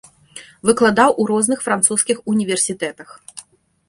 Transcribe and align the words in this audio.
Выкладаў 0.69 1.09
у 1.23 1.27
розных 1.31 1.59
французскіх 1.65 2.17
універсітэтах. 2.33 3.13